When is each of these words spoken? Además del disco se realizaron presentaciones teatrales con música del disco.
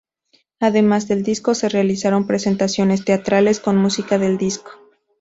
Además 0.59 1.07
del 1.07 1.21
disco 1.21 1.53
se 1.53 1.69
realizaron 1.69 2.25
presentaciones 2.25 3.05
teatrales 3.05 3.59
con 3.59 3.77
música 3.77 4.17
del 4.17 4.39
disco. 4.39 4.71